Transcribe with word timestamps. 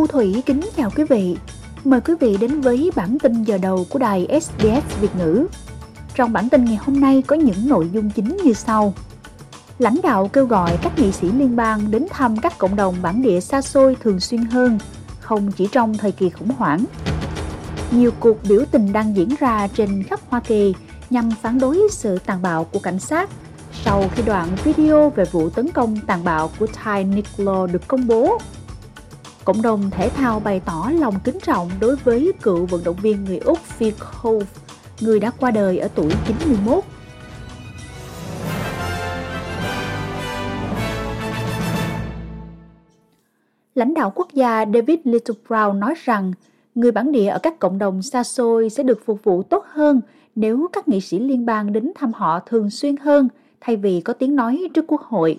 Thu 0.00 0.06
Thủy 0.06 0.42
kính 0.46 0.60
chào 0.76 0.90
quý 0.96 1.04
vị. 1.04 1.36
Mời 1.84 2.00
quý 2.00 2.14
vị 2.20 2.36
đến 2.40 2.60
với 2.60 2.90
bản 2.96 3.18
tin 3.18 3.44
giờ 3.44 3.58
đầu 3.58 3.86
của 3.90 3.98
đài 3.98 4.40
SBS 4.42 5.00
Việt 5.00 5.16
ngữ. 5.18 5.46
Trong 6.14 6.32
bản 6.32 6.48
tin 6.48 6.64
ngày 6.64 6.76
hôm 6.76 7.00
nay 7.00 7.22
có 7.26 7.36
những 7.36 7.68
nội 7.68 7.88
dung 7.92 8.10
chính 8.10 8.36
như 8.44 8.52
sau. 8.52 8.94
Lãnh 9.78 9.96
đạo 10.02 10.30
kêu 10.32 10.46
gọi 10.46 10.78
các 10.82 10.98
nghị 10.98 11.12
sĩ 11.12 11.32
liên 11.32 11.56
bang 11.56 11.90
đến 11.90 12.06
thăm 12.10 12.36
các 12.36 12.58
cộng 12.58 12.76
đồng 12.76 12.94
bản 13.02 13.22
địa 13.22 13.40
xa 13.40 13.62
xôi 13.62 13.96
thường 14.02 14.20
xuyên 14.20 14.44
hơn, 14.44 14.78
không 15.20 15.52
chỉ 15.52 15.68
trong 15.72 15.98
thời 15.98 16.12
kỳ 16.12 16.30
khủng 16.30 16.50
hoảng. 16.58 16.84
Nhiều 17.90 18.10
cuộc 18.20 18.36
biểu 18.48 18.64
tình 18.70 18.92
đang 18.92 19.16
diễn 19.16 19.34
ra 19.40 19.68
trên 19.74 20.02
khắp 20.02 20.20
Hoa 20.28 20.40
Kỳ 20.40 20.74
nhằm 21.10 21.30
phản 21.42 21.58
đối 21.58 21.88
sự 21.90 22.18
tàn 22.18 22.42
bạo 22.42 22.64
của 22.64 22.78
cảnh 22.78 22.98
sát 22.98 23.30
sau 23.84 24.04
khi 24.14 24.22
đoạn 24.22 24.48
video 24.64 25.10
về 25.10 25.24
vụ 25.24 25.50
tấn 25.50 25.72
công 25.72 25.96
tàn 26.06 26.24
bạo 26.24 26.50
của 26.58 26.66
Ty 26.66 27.04
Nicola 27.04 27.66
được 27.72 27.88
công 27.88 28.06
bố 28.06 28.38
Cộng 29.50 29.62
đồng 29.62 29.90
thể 29.90 30.08
thao 30.08 30.40
bày 30.40 30.60
tỏ 30.64 30.90
lòng 30.98 31.14
kính 31.24 31.38
trọng 31.42 31.70
đối 31.80 31.96
với 31.96 32.32
cựu 32.42 32.66
vận 32.66 32.84
động 32.84 32.96
viên 33.02 33.24
người 33.24 33.38
Úc 33.38 33.58
Phil 33.58 33.94
Cove, 34.22 34.46
người 35.00 35.20
đã 35.20 35.30
qua 35.30 35.50
đời 35.50 35.78
ở 35.78 35.88
tuổi 35.94 36.12
91. 36.26 36.84
Lãnh 43.74 43.94
đạo 43.94 44.12
quốc 44.14 44.28
gia 44.32 44.64
David 44.74 44.98
Little 45.04 45.36
Brown 45.48 45.78
nói 45.78 45.94
rằng 46.04 46.32
người 46.74 46.92
bản 46.92 47.12
địa 47.12 47.28
ở 47.28 47.38
các 47.38 47.58
cộng 47.58 47.78
đồng 47.78 48.02
xa 48.02 48.24
xôi 48.24 48.70
sẽ 48.70 48.82
được 48.82 49.06
phục 49.06 49.24
vụ 49.24 49.42
tốt 49.42 49.64
hơn 49.68 50.00
nếu 50.36 50.68
các 50.72 50.88
nghị 50.88 51.00
sĩ 51.00 51.18
liên 51.18 51.46
bang 51.46 51.72
đến 51.72 51.92
thăm 51.94 52.12
họ 52.12 52.40
thường 52.40 52.70
xuyên 52.70 52.96
hơn 52.96 53.28
thay 53.60 53.76
vì 53.76 54.00
có 54.00 54.12
tiếng 54.12 54.36
nói 54.36 54.68
trước 54.74 54.84
quốc 54.88 55.02
hội. 55.02 55.38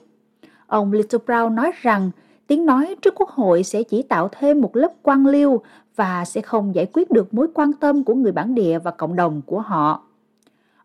Ông 0.68 0.92
Little 0.92 1.20
Brown 1.26 1.54
nói 1.54 1.72
rằng 1.82 2.12
tiếng 2.52 2.66
nói 2.66 2.96
trước 3.02 3.16
quốc 3.16 3.30
hội 3.30 3.64
sẽ 3.64 3.84
chỉ 3.84 4.02
tạo 4.02 4.30
thêm 4.40 4.62
một 4.62 4.76
lớp 4.76 4.94
quan 5.04 5.26
liêu 5.26 5.62
và 5.96 6.26
sẽ 6.26 6.42
không 6.42 6.76
giải 6.76 6.88
quyết 6.94 7.12
được 7.12 7.34
mối 7.34 7.48
quan 7.54 7.74
tâm 7.74 8.04
của 8.04 8.16
người 8.16 8.32
bản 8.32 8.56
địa 8.56 8.80
và 8.80 8.92
cộng 8.92 9.16
đồng 9.16 9.42
của 9.46 9.60
họ. 9.60 10.04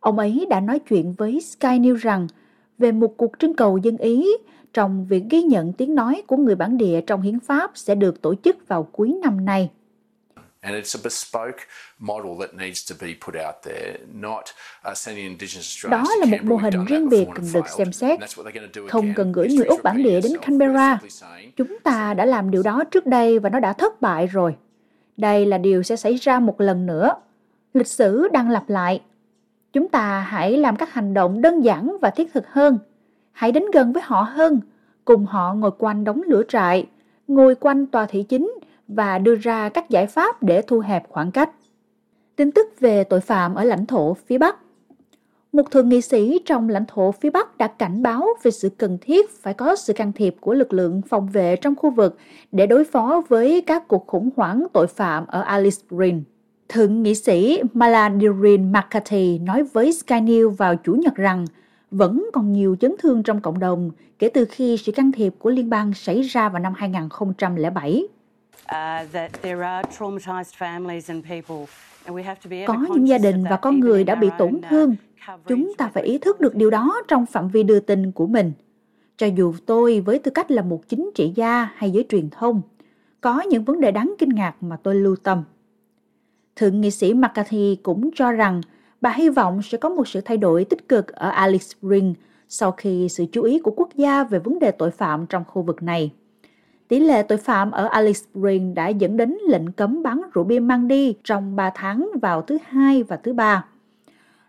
Ông 0.00 0.19
ấy 0.19 0.47
đã 0.50 0.61
nói 0.61 0.78
chuyện 0.78 1.12
với 1.12 1.41
Sky 1.41 1.69
News 1.69 1.97
rằng, 1.97 2.27
về 2.78 2.92
một 2.92 3.17
cuộc 3.17 3.33
trưng 3.39 3.55
cầu 3.55 3.78
dân 3.78 3.97
Ý 3.97 4.28
trong 4.73 5.06
việc 5.06 5.25
ghi 5.31 5.42
nhận 5.42 5.73
tiếng 5.73 5.95
nói 5.95 6.23
của 6.27 6.36
người 6.36 6.55
bản 6.55 6.77
địa 6.77 7.00
trong 7.00 7.23
hiến 7.23 7.41
pháp 7.41 7.70
sẽ 7.75 7.95
được 7.95 8.23
tổ 8.23 8.34
chức 8.34 8.69
vào 8.69 8.83
cuối 8.83 9.19
năm 9.23 9.45
nay. 9.45 9.70
And 10.67 10.75
it's 10.75 10.95
a 10.95 11.03
bespoke 11.05 11.59
model 11.98 12.41
that 12.41 12.55
needs 12.55 12.91
to 12.91 12.97
be 13.00 13.14
put 13.20 13.34
out 13.47 13.55
there, 13.64 13.98
not 14.14 14.45
uh, 14.91 14.97
sending 14.97 15.25
Indigenous 15.25 15.86
Đó 15.91 16.05
là 16.20 16.27
một 16.27 16.36
mô 16.42 16.56
hình 16.56 16.84
riêng 16.84 17.08
biệt 17.08 17.27
cần 17.34 17.45
được 17.55 17.69
xem 17.69 17.92
xét. 17.92 18.19
Không 18.89 19.12
cần 19.17 19.33
gửi 19.33 19.48
người 19.48 19.67
Úc 19.67 19.83
bản 19.83 20.03
địa 20.03 20.20
đến 20.20 20.33
Canberra. 20.42 20.98
Chúng 21.56 21.78
ta 21.84 22.14
đã 22.14 22.25
làm 22.25 22.50
điều 22.50 22.62
đó 22.62 22.84
trước 22.91 23.06
đây 23.06 23.39
và 23.39 23.50
nó 23.50 23.61
đã 23.61 23.73
thất 23.73 24.00
bại 24.00 24.27
rồi. 24.27 24.56
Đây 25.17 25.47
là 25.47 25.58
điều 25.58 25.83
sẽ 25.83 25.97
xảy 25.97 26.14
ra 26.17 26.41
một 26.41 26.61
lần 26.61 26.86
nữa. 26.86 27.14
Lịch 27.75 27.89
sử 27.89 28.28
đang 28.33 28.51
lặp 28.51 28.69
lại. 28.69 29.03
Chúng 29.73 29.89
ta 29.89 30.20
hãy 30.20 30.56
làm 30.56 30.77
các 30.77 30.92
hành 30.92 31.14
động 31.14 31.42
đơn 31.42 31.64
giản 31.64 31.97
và 32.03 32.11
thiết 32.11 32.33
thực 32.34 32.48
hơn. 32.48 32.78
Hãy 33.33 33.53
đến 33.53 33.64
gần 33.73 33.92
với 33.92 34.03
họ 34.06 34.23
hơn, 34.23 34.61
cùng 35.05 35.27
họ 35.27 35.55
ngồi 35.55 35.70
quanh 35.78 36.05
đống 36.05 36.23
lửa 36.27 36.42
trại, 36.48 36.86
ngồi 37.28 37.55
quanh 37.55 37.86
tòa 37.86 38.06
thị 38.06 38.23
chính 38.23 38.55
và 38.89 39.19
đưa 39.19 39.34
ra 39.34 39.69
các 39.69 39.91
giải 39.91 40.06
pháp 40.06 40.42
để 40.42 40.62
thu 40.62 40.81
hẹp 40.81 41.09
khoảng 41.09 41.31
cách. 41.31 41.51
Tin 42.37 42.51
tức 42.51 42.67
về 42.81 43.05
tội 43.05 43.20
phạm 43.20 43.55
ở 43.55 43.65
lãnh 43.65 43.87
thổ 43.87 44.15
phía 44.15 44.39
Bắc 44.39 44.56
một 45.56 45.70
thượng 45.70 45.89
nghị 45.89 46.01
sĩ 46.01 46.41
trong 46.45 46.69
lãnh 46.69 46.84
thổ 46.89 47.13
phía 47.13 47.30
Bắc 47.30 47.58
đã 47.58 47.69
cảnh 47.69 48.02
báo 48.02 48.27
về 48.42 48.51
sự 48.51 48.69
cần 48.69 48.98
thiết 49.01 49.30
phải 49.42 49.55
có 49.55 49.77
sự 49.77 49.92
can 49.92 50.13
thiệp 50.13 50.36
của 50.41 50.55
lực 50.55 50.73
lượng 50.73 51.02
phòng 51.08 51.29
vệ 51.29 51.57
trong 51.57 51.75
khu 51.77 51.91
vực 51.91 52.19
để 52.52 52.67
đối 52.67 52.85
phó 52.85 53.23
với 53.29 53.61
các 53.67 53.89
cuộc 53.89 54.07
khủng 54.07 54.30
hoảng 54.36 54.67
tội 54.73 54.86
phạm 54.86 55.27
ở 55.27 55.41
Alice 55.41 55.77
Springs. 55.86 56.25
Thượng 56.69 57.02
nghị 57.02 57.14
sĩ 57.14 57.63
Maladirin 57.73 58.73
McCarthy 58.73 59.39
nói 59.39 59.63
với 59.63 59.92
Sky 59.92 60.14
News 60.14 60.51
vào 60.51 60.77
Chủ 60.77 60.95
nhật 60.95 61.14
rằng 61.14 61.45
vẫn 61.91 62.27
còn 62.33 62.52
nhiều 62.52 62.77
chấn 62.80 62.95
thương 62.98 63.23
trong 63.23 63.41
cộng 63.41 63.58
đồng 63.58 63.91
kể 64.19 64.29
từ 64.29 64.45
khi 64.45 64.77
sự 64.77 64.92
can 64.92 65.13
thiệp 65.13 65.35
của 65.39 65.51
liên 65.51 65.70
bang 65.70 65.95
xảy 65.95 66.23
ra 66.23 66.48
vào 66.48 66.63
năm 66.63 66.73
2007. 66.77 68.08
Có 72.67 72.74
những 72.94 73.08
gia 73.08 73.18
đình 73.18 73.44
và 73.50 73.56
con 73.56 73.80
người 73.80 74.05
đã 74.05 74.14
bị 74.14 74.28
tổn 74.39 74.55
uh, 74.55 74.64
thương. 74.70 74.96
Chúng 75.46 75.74
ta 75.74 75.90
phải 75.94 76.02
ý 76.02 76.18
thức 76.18 76.40
được 76.40 76.55
điều 76.55 76.70
đó 76.70 77.02
trong 77.08 77.27
phạm 77.27 77.48
vi 77.48 77.62
đưa 77.62 77.80
tin 77.80 78.12
của 78.12 78.27
mình. 78.27 78.52
Cho 79.16 79.27
dù 79.27 79.55
tôi 79.66 80.00
với 80.00 80.18
tư 80.18 80.30
cách 80.30 80.50
là 80.50 80.62
một 80.62 80.89
chính 80.89 81.11
trị 81.14 81.33
gia 81.34 81.68
hay 81.74 81.90
giới 81.90 82.06
truyền 82.08 82.30
thông, 82.30 82.62
có 83.20 83.40
những 83.40 83.64
vấn 83.64 83.80
đề 83.80 83.90
đáng 83.90 84.14
kinh 84.18 84.28
ngạc 84.28 84.55
mà 84.61 84.77
tôi 84.83 84.95
lưu 84.95 85.16
tâm. 85.16 85.42
Thượng 86.56 86.80
nghị 86.80 86.90
sĩ 86.90 87.14
McCarthy 87.14 87.77
cũng 87.83 88.11
cho 88.14 88.33
rằng 88.33 88.61
bà 89.00 89.11
hy 89.11 89.28
vọng 89.28 89.62
sẽ 89.62 89.78
có 89.78 89.89
một 89.89 90.08
sự 90.08 90.20
thay 90.20 90.36
đổi 90.36 90.64
tích 90.64 90.89
cực 90.89 91.08
ở 91.08 91.28
Alice 91.28 91.64
Springs 91.64 92.18
sau 92.48 92.72
khi 92.72 93.08
sự 93.08 93.27
chú 93.33 93.42
ý 93.42 93.58
của 93.58 93.70
quốc 93.70 93.89
gia 93.95 94.24
về 94.24 94.39
vấn 94.39 94.58
đề 94.58 94.70
tội 94.70 94.90
phạm 94.90 95.27
trong 95.27 95.45
khu 95.45 95.62
vực 95.62 95.83
này. 95.83 96.12
Tỷ 96.89 97.01
lệ 97.01 97.23
tội 97.23 97.39
phạm 97.39 97.70
ở 97.70 97.86
Alice 97.86 98.20
Springs 98.33 98.74
đã 98.77 98.89
dẫn 98.89 99.17
đến 99.17 99.39
lệnh 99.48 99.73
cấm 99.73 100.02
bán 100.02 100.23
rượu 100.35 100.45
bia 100.45 100.61
mang 100.61 100.89
đi 100.89 101.14
trong 101.24 101.57
3 101.57 101.70
tháng 101.74 102.11
vào 102.23 102.42
thứ 102.42 102.58
hai 102.64 103.02
và 103.02 103.17
thứ 103.17 103.33
ba. 103.33 103.64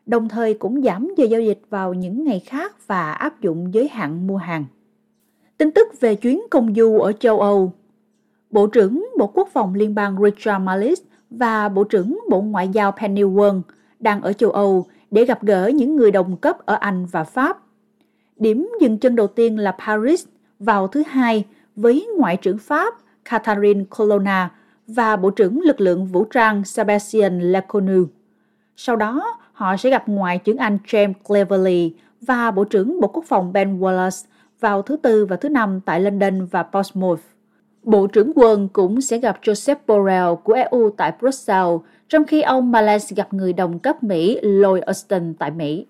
Đồng 0.06 0.30
thời 0.30 0.54
cũng 0.54 0.82
giảm 0.82 1.14
giờ 1.18 1.26
giao 1.26 1.42
dịch 1.42 1.62
vào 1.70 1.94
những 1.94 2.24
ngày 2.24 2.40
khác 2.40 2.88
và 2.88 3.12
áp 3.12 3.42
dụng 3.42 3.74
giới 3.74 3.88
hạn 3.88 4.28
mua 4.28 4.38
hàng. 4.38 4.66
Tin 5.58 5.72
tức 5.72 5.88
về 6.00 6.16
chuyến 6.16 6.42
công 6.50 6.74
du 6.76 7.00
ở 7.00 7.12
châu 7.12 7.40
Âu 7.40 7.74
Bộ 8.50 8.68
trưởng 8.68 9.06
Bộ 9.18 9.28
Quốc 9.28 9.50
phòng 9.54 9.76
Liên 9.76 9.96
bang 9.96 10.18
Richard 10.24 10.64
Marles 10.64 11.00
và 11.30 11.70
Bộ 11.70 11.84
trưởng 11.84 12.20
Bộ 12.30 12.42
Ngoại 12.42 12.68
giao 12.68 12.92
Penny 12.92 13.24
Wong 13.24 13.62
đang 14.00 14.22
ở 14.22 14.34
châu 14.34 14.52
Âu 14.52 14.86
để 15.12 15.26
gặp 15.26 15.44
gỡ 15.44 15.68
những 15.68 15.96
người 15.96 16.12
đồng 16.12 16.38
cấp 16.38 16.66
ở 16.66 16.76
Anh 16.76 17.06
và 17.06 17.24
Pháp. 17.24 17.58
Điểm 18.38 18.70
dừng 18.82 18.98
chân 18.98 19.16
đầu 19.16 19.28
tiên 19.28 19.60
là 19.60 19.78
Paris 19.86 20.26
vào 20.60 20.88
thứ 20.88 21.04
hai 21.08 21.46
với 21.78 22.08
Ngoại 22.18 22.38
trưởng 22.38 22.58
Pháp 22.58 22.94
Catherine 23.30 23.84
Colonna 23.98 24.52
và 24.88 25.16
Bộ 25.16 25.30
trưởng 25.30 25.62
Lực 25.62 25.82
lượng 25.82 26.06
Vũ 26.06 26.24
trang 26.24 26.64
Sebastian 26.66 27.52
Lecornu. 27.52 28.06
Sau 28.76 28.96
đó, 28.96 29.38
họ 29.54 29.78
sẽ 29.78 29.90
gặp 29.90 30.04
Ngoại 30.08 30.38
trưởng 30.38 30.58
Anh 30.58 30.78
James 30.88 31.14
Cleverly 31.28 31.94
và 32.22 32.52
Bộ 32.52 32.64
trưởng 32.64 33.02
Bộ 33.02 33.08
Quốc 33.08 33.26
phòng 33.28 33.54
Ben 33.54 33.80
Wallace 33.80 34.26
vào 34.60 34.82
thứ 34.82 34.98
Tư 34.98 35.26
và 35.26 35.36
thứ 35.36 35.50
Năm 35.50 35.82
tại 35.86 36.00
London 36.00 36.46
và 36.46 36.64
Portsmouth. 36.64 37.20
Bộ 37.84 38.08
trưởng 38.08 38.32
quân 38.36 38.68
cũng 38.74 39.02
sẽ 39.02 39.18
gặp 39.18 39.40
Joseph 39.42 39.76
Borrell 39.88 40.34
của 40.44 40.54
EU 40.54 40.90
tại 40.98 41.14
Brussels, 41.20 41.82
trong 42.10 42.24
khi 42.24 42.42
ông 42.42 42.72
Malles 42.72 43.14
gặp 43.14 43.34
người 43.34 43.54
đồng 43.54 43.80
cấp 43.80 44.04
Mỹ 44.04 44.40
Lloyd 44.42 44.84
Austin 44.84 45.34
tại 45.34 45.52
Mỹ. 45.52 45.86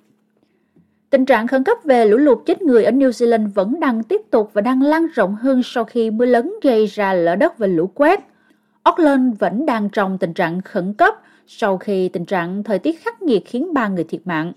Tình 1.10 1.26
trạng 1.26 1.48
khẩn 1.48 1.64
cấp 1.64 1.78
về 1.84 2.06
lũ 2.06 2.18
lụt 2.18 2.38
chết 2.46 2.62
người 2.62 2.84
ở 2.84 2.92
New 2.92 3.10
Zealand 3.10 3.50
vẫn 3.54 3.80
đang 3.80 4.04
tiếp 4.04 4.22
tục 4.32 4.50
và 4.54 4.62
đang 4.62 4.82
lan 4.82 5.08
rộng 5.14 5.36
hơn 5.36 5.62
sau 5.64 5.84
khi 5.84 6.12
mưa 6.12 6.26
lớn 6.26 6.56
gây 6.64 6.86
ra 6.86 7.14
lở 7.14 7.36
đất 7.36 7.58
và 7.58 7.68
lũ 7.68 7.90
quét. 7.94 8.20
Auckland 8.84 9.40
vẫn 9.40 9.66
đang 9.66 9.90
trong 9.90 10.18
tình 10.18 10.34
trạng 10.34 10.62
khẩn 10.62 10.94
cấp 10.94 11.16
sau 11.48 11.78
khi 11.78 12.10
tình 12.10 12.26
trạng 12.26 12.64
thời 12.64 12.80
tiết 12.80 13.04
khắc 13.04 13.22
nghiệt 13.22 13.44
khiến 13.46 13.74
ba 13.74 13.88
người 13.88 14.04
thiệt 14.04 14.22
mạng. 14.26 14.54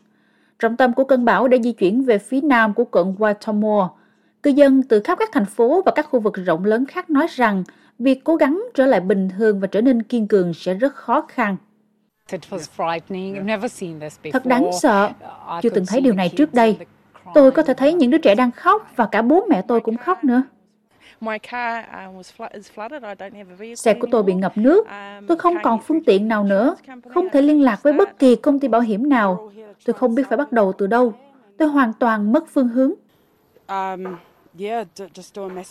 Trọng 0.59 0.77
tâm 0.77 0.93
của 0.93 1.05
cơn 1.05 1.25
bão 1.25 1.49
đã 1.49 1.59
di 1.65 1.72
chuyển 1.72 2.03
về 2.03 2.19
phía 2.19 2.41
nam 2.41 2.75
của 2.75 2.84
quận 2.91 3.15
Waitemata. 3.19 3.88
Cư 4.43 4.50
dân 4.50 4.82
từ 4.82 5.00
khắp 5.00 5.19
các 5.19 5.31
thành 5.32 5.44
phố 5.44 5.82
và 5.87 5.93
các 5.94 6.06
khu 6.11 6.21
vực 6.21 6.34
rộng 6.34 6.65
lớn 6.65 6.87
khác 6.87 7.11
nói 7.11 7.27
rằng 7.31 7.65
việc 7.99 8.25
cố 8.25 8.37
gắng 8.37 8.62
trở 8.75 8.87
lại 8.87 9.00
bình 9.00 9.28
thường 9.38 9.61
và 9.61 9.67
trở 9.67 9.81
nên 9.81 10.02
kiên 10.02 10.29
cường 10.29 10.55
sẽ 10.55 10.75
rất 10.75 10.94
khó 10.94 11.20
khăn. 11.29 11.56
Thật 14.32 14.47
đáng 14.47 14.71
sợ. 14.82 15.11
Chưa 15.62 15.71
từng 15.71 15.85
thấy 15.88 16.00
điều 16.00 16.15
này 16.15 16.29
trước 16.29 16.55
đây. 16.55 16.79
Tôi 17.35 17.50
có 17.50 17.62
thể 17.62 17.75
thấy 17.75 17.94
những 17.94 18.11
đứa 18.11 18.19
trẻ 18.19 18.35
đang 18.35 18.50
khóc 18.50 18.93
và 18.97 19.06
cả 19.06 19.23
bố 19.23 19.47
mẹ 19.49 19.62
tôi 19.69 19.81
cũng 19.81 19.97
khóc 19.97 20.25
nữa. 20.25 20.43
Xe 23.77 23.94
của 23.94 24.06
tôi 24.11 24.23
bị 24.23 24.35
ngập 24.35 24.59
nước. 24.59 24.87
Um, 24.88 25.27
tôi 25.27 25.37
không 25.38 25.55
còn 25.62 25.81
phương 25.81 26.05
tiện 26.05 26.29
nào 26.29 26.44
nữa. 26.44 26.77
Không 27.15 27.29
thể 27.32 27.43
liên 27.43 27.62
lạc 27.62 27.82
với 27.82 27.93
bất 27.93 28.19
kỳ 28.19 28.37
công 28.37 28.61
ty 28.61 28.69
bảo 28.69 28.81
hiểm 28.81 29.09
nào. 29.09 29.50
Tôi 29.85 29.94
không 29.94 30.15
biết 30.15 30.23
phải 30.29 30.38
bắt 30.38 30.53
đầu 30.53 30.73
từ 30.79 30.87
đâu. 30.87 31.15
Tôi 31.59 31.69
hoàn 31.69 31.93
toàn 31.93 32.33
mất 32.33 32.44
phương 32.49 32.69
hướng. 32.69 32.93
Um, 33.69 34.05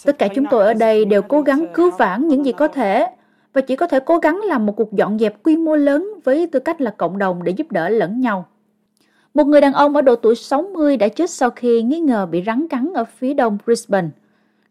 Tất 0.05 0.19
cả 0.19 0.27
chúng 0.35 0.45
tôi 0.49 0.65
ở 0.65 0.73
đây 0.73 1.05
đều 1.05 1.21
cố 1.21 1.41
gắng 1.41 1.65
cứu 1.73 1.91
vãn 1.91 2.27
những 2.27 2.45
gì 2.45 2.51
có 2.51 2.67
thể 2.67 3.07
và 3.53 3.61
chỉ 3.61 3.75
có 3.75 3.87
thể 3.87 3.99
cố 3.99 4.17
gắng 4.17 4.41
làm 4.43 4.65
một 4.65 4.73
cuộc 4.75 4.93
dọn 4.93 5.19
dẹp 5.19 5.43
quy 5.43 5.57
mô 5.57 5.75
lớn 5.75 6.13
với 6.23 6.47
tư 6.47 6.59
cách 6.59 6.81
là 6.81 6.91
cộng 6.91 7.17
đồng 7.17 7.43
để 7.43 7.51
giúp 7.51 7.71
đỡ 7.71 7.89
lẫn 7.89 8.21
nhau. 8.21 8.45
Một 9.33 9.47
người 9.47 9.61
đàn 9.61 9.73
ông 9.73 9.95
ở 9.95 10.01
độ 10.01 10.15
tuổi 10.15 10.35
60 10.35 10.97
đã 10.97 11.07
chết 11.07 11.29
sau 11.29 11.49
khi 11.49 11.81
nghi 11.83 11.99
ngờ 11.99 12.25
bị 12.25 12.43
rắn 12.45 12.67
cắn 12.67 12.91
ở 12.93 13.05
phía 13.05 13.33
đông 13.33 13.57
Brisbane. 13.65 14.09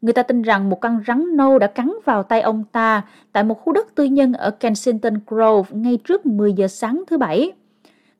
Người 0.02 0.12
ta 0.12 0.22
tin 0.22 0.42
rằng 0.42 0.70
một 0.70 0.80
con 0.80 1.02
rắn 1.06 1.36
nâu 1.36 1.58
đã 1.58 1.66
cắn 1.66 1.92
vào 2.04 2.22
tay 2.22 2.40
ông 2.40 2.64
ta 2.72 3.02
tại 3.32 3.44
một 3.44 3.54
khu 3.54 3.72
đất 3.72 3.94
tư 3.94 4.04
nhân 4.04 4.32
ở 4.32 4.50
Kensington 4.50 5.14
Grove 5.26 5.70
ngay 5.70 5.98
trước 6.04 6.26
10 6.26 6.52
giờ 6.52 6.68
sáng 6.68 7.02
thứ 7.06 7.18
Bảy. 7.18 7.52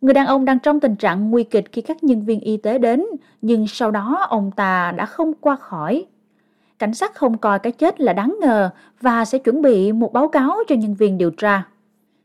Người 0.00 0.14
đàn 0.14 0.26
ông 0.26 0.44
đang 0.44 0.58
trong 0.58 0.80
tình 0.80 0.96
trạng 0.96 1.30
nguy 1.30 1.44
kịch 1.44 1.72
khi 1.72 1.82
các 1.82 2.04
nhân 2.04 2.24
viên 2.24 2.40
y 2.40 2.56
tế 2.56 2.78
đến, 2.78 3.04
nhưng 3.42 3.66
sau 3.66 3.90
đó 3.90 4.26
ông 4.28 4.50
ta 4.56 4.92
đã 4.96 5.06
không 5.06 5.32
qua 5.40 5.56
khỏi 5.56 6.06
cảnh 6.78 6.94
sát 6.94 7.14
không 7.14 7.38
coi 7.38 7.58
cái 7.58 7.72
chết 7.72 8.00
là 8.00 8.12
đáng 8.12 8.36
ngờ 8.40 8.70
và 9.00 9.24
sẽ 9.24 9.38
chuẩn 9.38 9.62
bị 9.62 9.92
một 9.92 10.12
báo 10.12 10.28
cáo 10.28 10.56
cho 10.68 10.74
nhân 10.74 10.94
viên 10.94 11.18
điều 11.18 11.30
tra. 11.30 11.62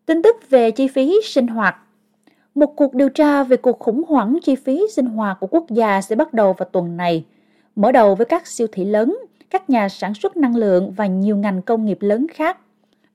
Tin 0.05 0.21
tức 0.21 0.35
về 0.49 0.71
chi 0.71 0.87
phí 0.87 1.19
sinh 1.23 1.47
hoạt 1.47 1.75
Một 2.55 2.75
cuộc 2.75 2.93
điều 2.93 3.09
tra 3.09 3.43
về 3.43 3.57
cuộc 3.57 3.79
khủng 3.79 4.03
hoảng 4.07 4.37
chi 4.43 4.55
phí 4.55 4.81
sinh 4.95 5.05
hoạt 5.05 5.37
của 5.39 5.47
quốc 5.47 5.65
gia 5.69 6.01
sẽ 6.01 6.15
bắt 6.15 6.33
đầu 6.33 6.53
vào 6.53 6.69
tuần 6.71 6.97
này, 6.97 7.25
mở 7.75 7.91
đầu 7.91 8.15
với 8.15 8.25
các 8.25 8.47
siêu 8.47 8.67
thị 8.71 8.85
lớn, 8.85 9.17
các 9.49 9.69
nhà 9.69 9.89
sản 9.89 10.13
xuất 10.13 10.37
năng 10.37 10.55
lượng 10.55 10.91
và 10.91 11.05
nhiều 11.05 11.37
ngành 11.37 11.61
công 11.61 11.85
nghiệp 11.85 11.97
lớn 12.01 12.27
khác. 12.33 12.57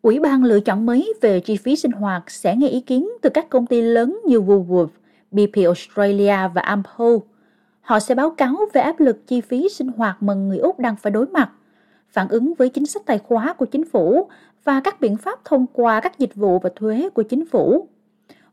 Ủy 0.03 0.19
ban 0.19 0.45
lựa 0.45 0.61
chọn 0.61 0.87
mới 0.87 1.13
về 1.21 1.41
chi 1.41 1.57
phí 1.57 1.77
sinh 1.77 1.93
hoạt 1.93 2.31
sẽ 2.31 2.57
nghe 2.57 2.69
ý 2.69 2.81
kiến 2.81 3.09
từ 3.23 3.31
các 3.31 3.51
công 3.51 3.67
ty 3.67 3.83
lớn 3.83 4.21
như 4.27 4.41
Woolworth, 4.41 4.89
BP 5.31 5.65
Australia 5.65 6.37
và 6.55 6.63
Ampol. 6.63 7.17
Họ 7.89 8.01
sẽ 8.01 8.15
báo 8.15 8.31
cáo 8.31 8.57
về 8.73 8.81
áp 8.81 9.01
lực 9.01 9.27
chi 9.27 9.41
phí 9.41 9.69
sinh 9.69 9.89
hoạt 9.97 10.23
mà 10.23 10.35
người 10.35 10.59
Úc 10.59 10.79
đang 10.79 10.97
phải 10.97 11.11
đối 11.11 11.27
mặt, 11.27 11.51
phản 12.09 12.29
ứng 12.29 12.55
với 12.55 12.69
chính 12.69 12.87
sách 12.87 13.03
tài 13.07 13.19
khóa 13.19 13.53
của 13.53 13.67
chính 13.67 13.85
phủ 13.85 14.29
và 14.65 14.81
các 14.81 15.01
biện 15.01 15.17
pháp 15.17 15.45
thông 15.45 15.67
qua 15.73 16.01
các 16.01 16.19
dịch 16.19 16.35
vụ 16.35 16.59
và 16.59 16.71
thuế 16.77 17.09
của 17.15 17.23
chính 17.23 17.47
phủ. 17.47 17.89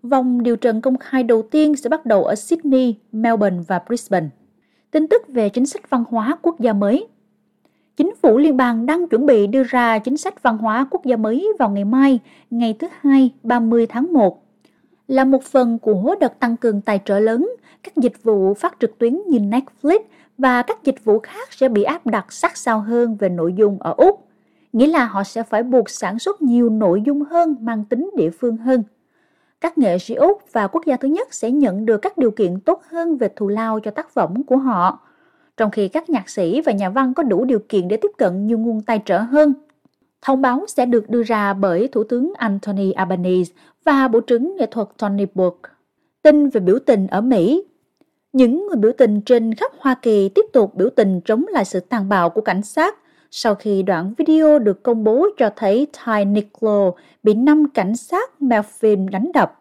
Vòng 0.03 0.43
điều 0.43 0.55
trần 0.55 0.81
công 0.81 0.97
khai 0.97 1.23
đầu 1.23 1.41
tiên 1.41 1.75
sẽ 1.75 1.89
bắt 1.89 2.05
đầu 2.05 2.23
ở 2.23 2.35
Sydney, 2.35 2.95
Melbourne 3.11 3.59
và 3.67 3.81
Brisbane. 3.87 4.27
Tin 4.91 5.07
tức 5.07 5.21
về 5.27 5.49
chính 5.49 5.65
sách 5.65 5.89
văn 5.89 6.03
hóa 6.09 6.37
quốc 6.41 6.59
gia 6.59 6.73
mới 6.73 7.07
Chính 7.97 8.15
phủ 8.21 8.37
liên 8.37 8.57
bang 8.57 8.85
đang 8.85 9.07
chuẩn 9.07 9.25
bị 9.25 9.47
đưa 9.47 9.63
ra 9.63 9.99
chính 9.99 10.17
sách 10.17 10.43
văn 10.43 10.57
hóa 10.57 10.87
quốc 10.91 11.05
gia 11.05 11.15
mới 11.15 11.47
vào 11.59 11.69
ngày 11.69 11.85
mai, 11.85 12.19
ngày 12.49 12.75
thứ 12.79 12.87
Hai, 12.99 13.33
30 13.43 13.87
tháng 13.87 14.13
1. 14.13 14.44
Là 15.07 15.24
một 15.25 15.44
phần 15.44 15.80
của 15.80 16.16
đợt 16.19 16.40
tăng 16.40 16.57
cường 16.57 16.81
tài 16.81 17.00
trợ 17.06 17.19
lớn, 17.19 17.50
các 17.84 17.98
dịch 17.98 18.24
vụ 18.24 18.54
phát 18.54 18.75
trực 18.80 18.98
tuyến 18.98 19.22
như 19.28 19.40
Netflix 19.40 20.00
và 20.38 20.62
các 20.62 20.84
dịch 20.84 21.04
vụ 21.04 21.19
khác 21.19 21.54
sẽ 21.54 21.69
bị 21.69 21.84
áp 21.84 22.06
đặt 22.06 22.34
sát 22.34 22.57
sao 22.57 22.80
hơn 22.80 23.16
về 23.16 23.30
nội 23.30 23.54
dung 23.54 23.78
ở 23.80 23.94
Úc. 23.98 24.28
Nghĩa 24.74 24.88
là 24.88 25.06
họ 25.06 25.24
sẽ 25.24 25.44
phải 25.44 25.63
buộc 25.63 25.90
sản 25.90 26.19
xuất 26.19 26.42
nhiều 26.42 26.69
nội 26.69 27.02
dung 27.06 27.22
hơn 27.22 27.56
mang 27.60 27.86
tính 27.86 28.10
địa 28.18 28.30
phương 28.30 28.57
hơn. 28.57 28.84
Các 29.62 29.78
nghệ 29.78 29.98
sĩ 29.98 30.13
Úc 30.13 30.42
và 30.52 30.68
quốc 30.68 30.86
gia 30.86 30.98
thứ 30.98 31.07
nhất 31.07 31.34
sẽ 31.34 31.52
nhận 31.52 31.86
được 31.86 31.98
các 31.98 32.18
điều 32.18 32.31
kiện 32.31 32.60
tốt 32.60 32.81
hơn 32.92 33.18
về 33.18 33.30
thù 33.36 33.48
lao 33.48 33.80
cho 33.80 33.92
tác 33.92 34.10
phẩm 34.10 34.44
của 34.44 34.57
họ 34.57 35.00
trong 35.57 35.72
khi 35.72 35.88
các 35.88 36.10
nhạc 36.10 36.30
sĩ 36.30 36.62
và 36.62 36.72
nhà 36.72 36.90
văn 36.90 37.13
có 37.13 37.24
đủ 37.24 37.46
điều 37.46 37.60
kiện 37.69 37.88
để 37.88 37.98
tiếp 37.98 38.12
cận 38.18 38.48
nhiều 38.48 38.57
nguồn 38.57 38.81
tài 38.81 39.02
trợ 39.06 39.19
hơn. 39.19 39.54
Thông 40.25 40.42
báo 40.42 40.66
sẽ 40.68 40.86
được 40.86 41.10
đưa 41.10 41.24
ra 41.24 41.54
bởi 41.54 41.88
Thủ 41.88 42.04
tướng 42.04 42.33
Anthony 42.38 42.92
Albanese 42.92 43.54
và 43.83 44.07
Bộ 44.07 44.19
trưởng 44.19 44.56
nghệ 44.56 44.66
thuật 44.72 44.88
Tony 44.98 45.25
Burke. 45.33 45.69
Tin 46.22 46.50
về 46.50 46.62
biểu 46.62 46.80
tình 46.80 47.07
ở 47.07 47.22
Mỹ 47.22 47.63
Những 48.33 48.68
người 48.68 48.77
biểu 48.77 48.92
tình 48.98 49.22
trên 49.22 49.54
khắp 49.54 49.72
Hoa 49.80 49.95
Kỳ 50.01 50.30
tiếp 50.30 50.45
tục 50.54 50.75
biểu 50.75 50.89
tình 50.89 51.22
chống 51.25 51.45
lại 51.50 51.66
sự 51.66 51.80
tàn 51.80 52.10
bạo 52.10 52.30
của 52.30 52.42
cảnh 52.42 52.62
sát 52.62 52.95
sau 53.31 53.56
khi 53.56 53.83
đoạn 53.83 54.13
video 54.18 54.60
được 54.60 54.83
công 54.83 55.04
bố 55.04 55.27
cho 55.38 55.50
thấy 55.56 55.88
Ty 56.06 56.25
Nicholo 56.25 56.92
bị 57.24 57.33
năm 57.33 57.69
cảnh 57.74 57.95
sát 57.95 58.42
Melvin 58.42 59.06
đánh 59.06 59.31
đập. 59.33 59.60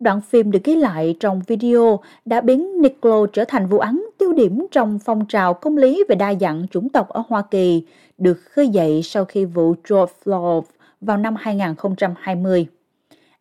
Đoạn 0.00 0.20
phim 0.20 0.50
được 0.50 0.64
ghi 0.64 0.76
lại 0.76 1.16
trong 1.20 1.42
video 1.46 2.00
đã 2.24 2.40
biến 2.40 2.82
Nicolo 2.82 3.26
trở 3.32 3.44
thành 3.44 3.66
vụ 3.66 3.78
án 3.78 4.06
tiêu 4.18 4.32
điểm 4.32 4.66
trong 4.70 4.98
phong 5.04 5.26
trào 5.28 5.54
công 5.54 5.76
lý 5.76 6.04
về 6.08 6.16
đa 6.16 6.34
dạng 6.34 6.66
chủng 6.70 6.88
tộc 6.88 7.08
ở 7.08 7.22
Hoa 7.28 7.42
Kỳ, 7.50 7.82
được 8.18 8.34
khơi 8.34 8.68
dậy 8.68 9.00
sau 9.04 9.24
khi 9.24 9.44
vụ 9.44 9.74
George 9.88 10.12
Floyd 10.24 10.62
vào 11.00 11.16
năm 11.16 11.34
2020. 11.38 12.66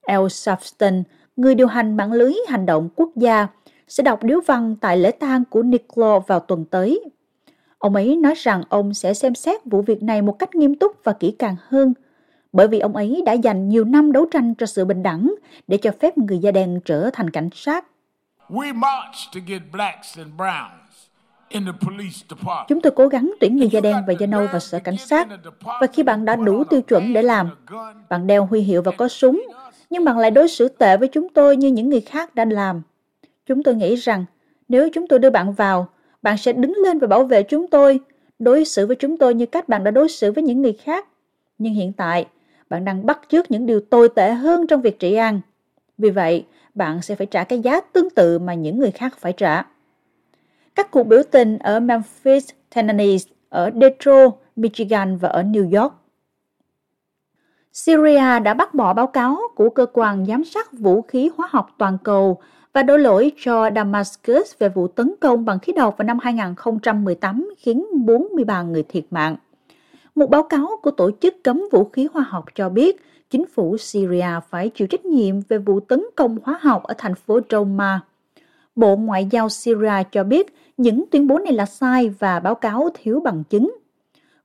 El 0.02 0.19
Safston, 0.19 1.04
người 1.36 1.56
điều 1.56 1.68
hành 1.68 1.98
mạng 1.98 2.12
lưới 2.12 2.34
hành 2.48 2.66
động 2.66 2.90
quốc 2.96 3.10
gia, 3.16 3.48
sẽ 3.88 4.04
đọc 4.04 4.24
điếu 4.24 4.40
văn 4.46 4.75
tại 4.81 4.98
lễ 4.98 5.12
tang 5.12 5.44
của 5.50 5.63
Nicolo 5.63 6.19
vào 6.19 6.40
tuần 6.40 6.66
tới. 6.66 7.02
Ông 7.78 7.96
ấy 7.96 8.16
nói 8.16 8.34
rằng 8.38 8.63
ông 8.69 8.94
sẽ 8.94 9.13
xem 9.13 9.36
xét 9.36 9.66
vụ 9.66 9.81
việc 9.81 10.04
này 10.04 10.22
một 10.22 10.40
cách 10.40 10.56
nghiêm 10.56 10.75
túc 10.75 11.04
và 11.04 11.13
kỹ 11.13 11.36
càng 11.40 11.56
hơn– 11.69 11.94
bởi 12.56 12.68
vì 12.68 12.80
ông 12.80 12.96
ấy 12.96 13.24
đã 13.25 13.34
dành 13.34 13.69
nhiều 13.69 13.86
năm 13.86 14.12
đấu 14.12 14.25
tranh 14.31 14.56
cho 14.56 14.66
sự 14.66 14.86
bình 14.86 15.04
đẳng 15.04 15.36
để 15.68 15.78
cho 15.78 15.92
phép 16.02 16.18
người 16.18 16.40
da 16.40 16.52
đen 16.52 16.80
trở 16.86 17.10
thành 17.13 17.30
cảnh 17.30 17.50
sát. 17.54 17.86
Chúng 22.68 22.81
tôi 22.81 22.92
cố 22.96 23.07
gắng 23.07 23.31
tuyển 23.40 23.57
người 23.57 23.69
da 23.69 23.80
đen 23.80 23.96
và 24.07 24.13
da 24.19 24.28
nâu 24.28 24.48
vào 24.52 24.60
sở 24.60 24.80
cảnh 24.80 24.98
sát. 24.98 25.28
Và 25.63 25.88
khi 25.94 26.04
bạn 26.04 26.25
đã 26.25 26.36
đủ 26.36 26.63
tiêu 26.63 26.81
chuẩn 26.81 27.13
để 27.13 27.22
làm, 27.22 27.50
bạn 28.10 28.28
đeo 28.28 28.46
huy 28.46 28.62
hiệu 28.62 28.81
và 28.81 28.92
có 28.92 29.07
súng, 29.07 29.48
nhưng 29.90 30.04
bạn 30.06 30.18
lại 30.18 30.31
đối 30.31 30.48
xử 30.48 30.68
tệ 30.68 30.98
với 30.98 31.07
chúng 31.07 31.30
tôi 31.30 31.57
như 31.57 31.68
những 31.68 31.90
người 31.90 32.02
khác 32.02 32.36
đã 32.36 32.46
làm. 32.46 32.81
Chúng 33.46 33.63
tôi 33.63 33.75
nghĩ 33.75 33.96
rằng 33.96 34.25
nếu 34.68 34.90
chúng 34.94 35.07
tôi 35.07 35.19
đưa 35.19 35.30
bạn 35.30 35.54
vào, 35.54 35.88
bạn 36.22 36.38
sẽ 36.38 36.54
đứng 36.54 36.74
lên 36.84 37.00
và 37.00 37.07
bảo 37.07 37.24
vệ 37.24 37.44
chúng 37.44 37.68
tôi, 37.68 38.00
đối 38.40 38.66
xử 38.66 38.88
với 38.88 38.96
chúng 38.96 39.18
tôi 39.18 39.34
như 39.34 39.46
cách 39.46 39.69
bạn 39.69 39.84
đã 39.84 39.92
đối 39.92 40.10
xử 40.10 40.31
với 40.31 40.44
những 40.44 40.62
người 40.62 40.74
khác. 40.74 41.07
Nhưng 41.57 41.74
hiện 41.74 41.94
tại, 41.94 42.25
bạn 42.75 42.86
đang 42.86 43.06
bắt 43.06 43.19
chước 43.27 43.51
những 43.51 43.66
điều 43.66 43.80
tồi 43.80 44.10
tệ 44.10 44.33
hơn 44.33 44.68
trong 44.68 44.81
việc 44.81 45.00
trị 45.00 45.13
an. 45.13 45.42
Vì 45.98 46.10
vậy, 46.10 46.45
bạn 46.74 47.01
sẽ 47.01 47.16
phải 47.16 47.27
trả 47.27 47.44
cái 47.44 47.60
giá 47.60 47.81
tương 47.81 48.10
tự 48.10 48.39
mà 48.39 48.54
những 48.54 48.80
người 48.80 48.92
khác 48.92 49.18
phải 49.18 49.33
trả. 49.33 49.66
Các 50.75 50.92
cuộc 50.92 51.04
biểu 51.04 51.22
tình 51.31 51.57
ở 51.57 51.80
Memphis, 51.80 52.50
Tennessee, 52.75 53.33
ở 53.50 53.72
Detroit, 53.81 54.31
Michigan 54.56 55.18
và 55.18 55.30
ở 55.30 55.44
New 55.44 55.81
York. 55.81 55.94
Syria 57.74 58.39
đã 58.39 58.54
bác 58.54 58.74
bỏ 58.74 58.94
báo 58.94 59.07
cáo 59.07 59.38
của 59.56 59.69
cơ 59.69 59.86
quan 59.94 60.25
giám 60.25 60.44
sát 60.44 60.71
vũ 60.71 61.01
khí 61.01 61.30
hóa 61.38 61.48
học 61.51 61.68
toàn 61.78 61.98
cầu 62.04 62.42
và 62.74 62.83
đổ 62.83 62.98
lỗi 62.98 63.31
cho 63.38 63.69
Damascus 63.75 64.57
về 64.60 64.69
vụ 64.69 64.88
tấn 64.88 65.16
công 65.21 65.45
bằng 65.45 65.60
khí 65.60 65.74
độc 65.74 65.98
vào 65.98 66.06
năm 66.06 66.19
2018 66.21 67.50
khiến 67.57 67.86
43 68.06 68.62
người 68.62 68.83
thiệt 68.83 69.04
mạng. 69.12 69.36
Một 70.16 70.30
báo 70.30 70.44
cáo 70.44 70.70
của 70.82 70.92
Tổ 70.92 71.12
chức 71.22 71.44
Cấm 71.44 71.64
Vũ 71.72 71.90
khí 71.90 72.08
Hóa 72.14 72.24
học 72.30 72.46
cho 72.56 72.70
biết, 72.70 73.02
chính 73.30 73.46
phủ 73.48 73.78
Syria 73.78 74.28
phải 74.50 74.70
chịu 74.70 74.88
trách 74.88 75.06
nhiệm 75.06 75.42
về 75.42 75.58
vụ 75.58 75.80
tấn 75.80 76.06
công 76.16 76.38
hóa 76.44 76.60
học 76.62 76.84
ở 76.84 76.94
thành 76.98 77.16
phố 77.16 77.40
Douma. 77.50 78.02
Bộ 78.76 78.96
Ngoại 78.96 79.28
giao 79.32 79.50
Syria 79.50 80.04
cho 80.12 80.24
biết, 80.24 80.56
những 80.78 81.06
tuyên 81.12 81.28
bố 81.28 81.40
này 81.40 81.54
là 81.54 81.66
sai 81.66 82.10
và 82.10 82.40
báo 82.40 82.56
cáo 82.56 82.90
thiếu 82.94 83.20
bằng 83.20 83.44
chứng. 83.50 83.76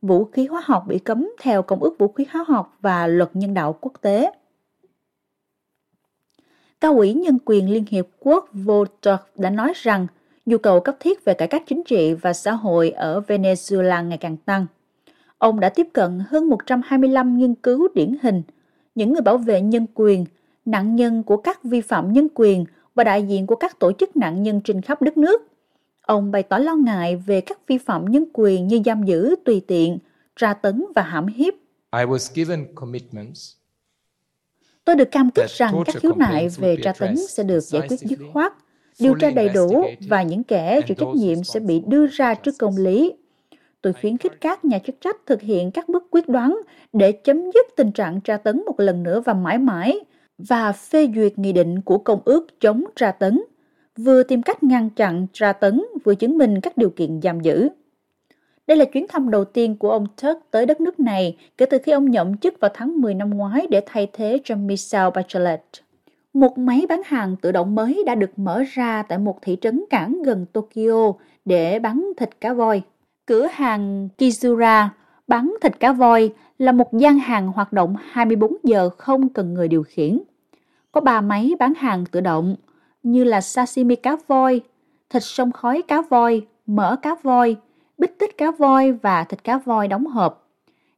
Vũ 0.03 0.25
khí 0.25 0.47
hóa 0.47 0.63
học 0.65 0.85
bị 0.89 0.99
cấm 0.99 1.31
theo 1.41 1.63
Công 1.63 1.81
ước 1.81 1.99
Vũ 1.99 2.09
khí 2.09 2.27
hóa 2.31 2.45
học 2.49 2.79
và 2.81 3.07
luật 3.07 3.31
nhân 3.35 3.55
đạo 3.55 3.79
quốc 3.81 3.93
tế. 4.01 4.33
Cao 6.81 6.95
ủy 6.97 7.15
Nhân 7.15 7.39
quyền 7.45 7.71
Liên 7.71 7.85
Hiệp 7.91 8.07
Quốc 8.19 8.49
Volter 8.53 9.19
đã 9.37 9.51
nói 9.51 9.73
rằng 9.77 10.07
nhu 10.47 10.59
cầu 10.59 10.81
cấp 10.81 10.97
thiết 11.01 11.25
về 11.25 11.35
cải 11.35 11.49
cách 11.49 11.63
chính 11.67 11.83
trị 11.85 12.15
và 12.15 12.33
xã 12.33 12.53
hội 12.53 12.91
ở 12.91 13.21
Venezuela 13.21 14.07
ngày 14.07 14.19
càng 14.19 14.37
tăng. 14.37 14.67
Ông 15.41 15.61
đã 15.61 15.69
tiếp 15.69 15.87
cận 15.93 16.21
hơn 16.29 16.49
125 16.49 17.39
nghiên 17.39 17.55
cứu 17.55 17.89
điển 17.95 18.17
hình, 18.23 18.43
những 18.95 19.13
người 19.13 19.23
bảo 19.23 19.39
vệ 19.39 19.61
nhân 19.61 19.87
quyền, 19.95 20.25
nạn 20.65 20.97
nhân 20.97 21.23
của 21.23 21.37
các 21.37 21.65
vi 21.65 21.81
phạm 21.81 22.13
nhân 22.13 22.29
quyền 22.35 22.65
và 22.95 23.05
đại 23.05 23.23
diện 23.23 23.47
của 23.47 23.57
các 23.57 23.79
tổ 23.79 23.93
chức 23.93 24.17
nạn 24.17 24.43
nhân 24.43 24.61
trên 24.65 24.83
khắp 24.83 25.03
đất 25.03 25.17
nước. 25.17 25.43
Ông 26.03 26.31
bày 26.31 26.43
tỏ 26.43 26.59
lo 26.59 26.75
ngại 26.75 27.17
về 27.17 27.41
các 27.41 27.59
vi 27.67 27.79
phạm 27.79 28.05
nhân 28.05 28.25
quyền 28.33 28.67
như 28.67 28.81
giam 28.85 29.03
giữ 29.03 29.35
tùy 29.45 29.63
tiện, 29.67 29.99
tra 30.37 30.55
tấn 30.55 30.85
và 30.95 31.03
hãm 31.03 31.27
hiếp. 31.27 31.55
I 31.93 32.05
was 32.05 32.35
given 32.35 32.67
commitments 32.75 33.53
Tôi 34.85 34.97
được 34.97 35.11
cam 35.11 35.31
kết 35.31 35.47
rằng 35.51 35.75
các 35.87 35.95
khiếu 35.97 36.15
nại 36.17 36.49
về 36.49 36.77
tra 36.83 36.93
tấn 36.93 37.17
sẽ 37.29 37.43
được 37.43 37.61
giải 37.61 37.89
quyết 37.89 38.01
dứt 38.01 38.19
khoát, 38.33 38.53
điều 38.99 39.15
tra 39.15 39.31
đầy 39.31 39.49
đủ 39.49 39.85
và 40.09 40.23
những 40.23 40.45
kẻ 40.45 40.81
chịu 40.87 40.95
trách 40.95 41.15
nhiệm 41.15 41.45
sẽ 41.45 41.61
bị 41.61 41.83
đưa 41.87 42.07
ra 42.07 42.35
trước 42.35 42.55
công 42.59 42.77
lý 42.77 43.13
tôi 43.83 43.93
khuyến 43.93 44.19
khích 44.19 44.41
các 44.41 44.65
nhà 44.65 44.79
chức 44.79 45.01
trách 45.01 45.17
thực 45.27 45.41
hiện 45.41 45.71
các 45.71 45.89
bước 45.89 46.05
quyết 46.11 46.29
đoán 46.29 46.61
để 46.93 47.13
chấm 47.13 47.51
dứt 47.55 47.67
tình 47.77 47.93
trạng 47.93 48.21
tra 48.21 48.37
tấn 48.37 48.63
một 48.67 48.81
lần 48.81 49.03
nữa 49.03 49.21
và 49.21 49.35
mãi 49.35 49.59
mãi 49.59 50.01
và 50.49 50.73
phê 50.73 51.09
duyệt 51.15 51.39
nghị 51.39 51.53
định 51.53 51.81
của 51.81 51.99
Công 51.99 52.21
ước 52.25 52.61
chống 52.61 52.85
tra 52.97 53.13
tấn, 53.13 53.43
vừa 53.97 54.23
tìm 54.23 54.43
cách 54.43 54.63
ngăn 54.63 54.91
chặn 54.91 55.27
tra 55.33 55.53
tấn 55.53 55.83
vừa 56.05 56.15
chứng 56.15 56.39
minh 56.39 56.61
các 56.61 56.77
điều 56.77 56.91
kiện 56.91 57.21
giam 57.23 57.41
giữ. 57.41 57.69
Đây 58.67 58.77
là 58.77 58.85
chuyến 58.85 59.07
thăm 59.09 59.31
đầu 59.31 59.45
tiên 59.45 59.77
của 59.77 59.91
ông 59.91 60.07
Turk 60.23 60.39
tới 60.51 60.67
đất 60.67 60.81
nước 60.81 61.01
này 61.01 61.37
kể 61.59 61.67
từ 61.67 61.79
khi 61.79 61.93
ông 61.93 62.11
nhậm 62.11 62.37
chức 62.37 62.61
vào 62.61 62.71
tháng 62.75 63.01
10 63.01 63.15
năm 63.15 63.31
ngoái 63.31 63.67
để 63.71 63.83
thay 63.87 64.09
thế 64.13 64.39
cho 64.45 64.57
Michelle 64.57 65.11
Bachelet. 65.15 65.63
Một 66.33 66.59
máy 66.59 66.87
bán 66.89 67.03
hàng 67.05 67.37
tự 67.43 67.53
động 67.53 67.75
mới 67.75 68.03
đã 68.07 68.15
được 68.15 68.39
mở 68.39 68.63
ra 68.73 69.03
tại 69.03 69.19
một 69.19 69.39
thị 69.43 69.57
trấn 69.61 69.85
cảng 69.91 70.23
gần 70.23 70.47
Tokyo 70.53 71.13
để 71.45 71.79
bán 71.79 72.13
thịt 72.17 72.41
cá 72.41 72.53
voi. 72.53 72.83
Cửa 73.31 73.47
hàng 73.53 74.09
Kizura 74.19 74.89
bán 75.29 75.55
thịt 75.61 75.81
cá 75.81 75.93
voi 75.93 76.33
là 76.59 76.73
một 76.73 76.93
gian 76.93 77.19
hàng 77.19 77.49
hoạt 77.49 77.73
động 77.73 77.97
24 78.11 78.57
giờ 78.63 78.91
không 78.99 79.29
cần 79.29 79.55
người 79.55 79.69
điều 79.69 79.83
khiển. 79.83 80.19
Có 80.93 81.01
ba 81.01 81.21
máy 81.21 81.53
bán 81.59 81.75
hàng 81.75 82.05
tự 82.11 82.21
động 82.21 82.57
như 83.03 83.25
là 83.25 83.41
sashimi 83.41 83.97
cá 83.97 84.17
voi, 84.27 84.61
thịt 85.11 85.23
sông 85.23 85.53
khói 85.53 85.83
cá 85.83 86.03
voi, 86.03 86.47
mỡ 86.67 86.97
cá 86.97 87.15
voi, 87.23 87.57
bít 87.99 88.19
tết 88.19 88.39
cá 88.39 88.51
voi 88.51 88.93
và 88.93 89.25
thịt 89.25 89.45
cá 89.45 89.59
voi 89.59 89.89
đóng 89.89 90.07
hộp. 90.07 90.49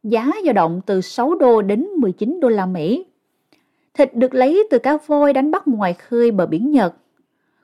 Giá 0.02 0.30
dao 0.44 0.52
động 0.52 0.80
từ 0.86 1.00
6 1.00 1.34
đô 1.34 1.62
đến 1.62 1.86
19 1.98 2.40
đô 2.40 2.48
la 2.48 2.66
Mỹ. 2.66 3.04
Thịt 3.94 4.14
được 4.14 4.34
lấy 4.34 4.68
từ 4.70 4.78
cá 4.78 4.98
voi 5.06 5.32
đánh 5.32 5.50
bắt 5.50 5.68
ngoài 5.68 5.94
khơi 5.94 6.30
bờ 6.30 6.46
biển 6.46 6.70
Nhật 6.70 6.94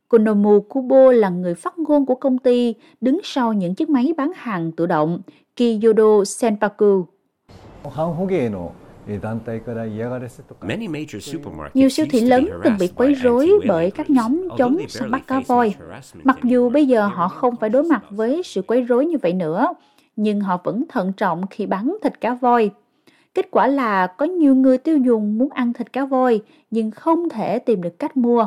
Konomu 0.08 0.60
Kubo 0.60 1.12
là 1.12 1.28
người 1.28 1.54
phát 1.54 1.78
ngôn 1.78 2.06
của 2.06 2.14
công 2.14 2.38
ty 2.38 2.74
đứng 3.00 3.20
sau 3.24 3.52
những 3.52 3.74
chiếc 3.74 3.88
máy 3.88 4.14
bán 4.16 4.32
hàng 4.34 4.72
tự 4.72 4.86
động 4.86 5.20
Kiyodo 5.56 6.24
Senpaku. 6.24 7.06
Nhiều 11.74 11.88
siêu 11.88 12.06
thị 12.10 12.20
lớn 12.20 12.48
từng 12.64 12.74
bị 12.80 12.88
quấy 12.88 13.14
rối 13.14 13.50
bởi 13.68 13.90
các 13.90 14.10
nhóm 14.10 14.48
chống 14.58 14.78
săn 14.88 15.10
bắt 15.10 15.26
cá 15.26 15.40
voi. 15.46 15.74
Mặc 16.24 16.38
dù 16.42 16.70
bây 16.70 16.86
giờ 16.86 17.06
họ 17.06 17.28
không 17.28 17.56
phải 17.56 17.70
đối 17.70 17.82
mặt 17.82 18.04
với 18.10 18.42
sự 18.44 18.62
quấy 18.62 18.82
rối 18.82 19.06
như 19.06 19.16
vậy 19.22 19.32
nữa, 19.32 19.66
nhưng 20.16 20.40
họ 20.40 20.60
vẫn 20.64 20.84
thận 20.88 21.12
trọng 21.12 21.46
khi 21.50 21.66
bán 21.66 21.96
thịt 22.02 22.20
cá 22.20 22.34
voi. 22.34 22.70
Kết 23.34 23.48
quả 23.50 23.66
là 23.66 24.06
có 24.06 24.26
nhiều 24.26 24.54
người 24.54 24.78
tiêu 24.78 24.98
dùng 24.98 25.38
muốn 25.38 25.48
ăn 25.50 25.72
thịt 25.72 25.92
cá 25.92 26.04
voi 26.04 26.40
nhưng 26.70 26.90
không 26.90 27.28
thể 27.28 27.58
tìm 27.58 27.82
được 27.82 27.98
cách 27.98 28.16
mua. 28.16 28.46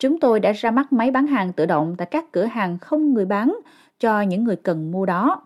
Chúng 0.00 0.20
tôi 0.20 0.40
đã 0.40 0.52
ra 0.52 0.70
mắt 0.70 0.92
máy 0.92 1.10
bán 1.10 1.26
hàng 1.26 1.52
tự 1.52 1.66
động 1.66 1.94
tại 1.98 2.06
các 2.10 2.32
cửa 2.32 2.44
hàng 2.44 2.78
không 2.78 3.14
người 3.14 3.24
bán 3.24 3.58
cho 3.98 4.20
những 4.20 4.44
người 4.44 4.56
cần 4.56 4.92
mua 4.92 5.06
đó. 5.06 5.42